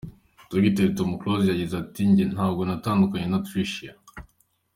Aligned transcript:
Dogiteri 0.51 0.91
Tom 0.97 1.09
Close 1.19 1.47
yagize 1.51 1.73
ati: 1.83 2.01
“Njye 2.09 2.25
ntabwo 2.33 2.61
natandukanye 2.63 3.27
na 3.29 3.39
Tricia. 3.47 3.93